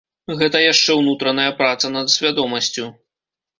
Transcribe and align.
Гэта 0.37 0.61
яшчэ 0.71 0.95
ўнутраная 1.01 1.45
праца 1.61 1.93
над 1.99 2.11
свядомасцю. 2.17 2.91